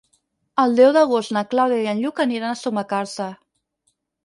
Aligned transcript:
El 0.63 0.71
deu 0.79 0.93
d'agost 0.95 1.35
na 1.37 1.43
Clàudia 1.51 1.85
i 1.85 1.91
en 1.93 2.03
Lluc 2.05 2.23
aniran 2.27 2.55
a 2.55 2.59
Sumacàrcer. 2.65 3.31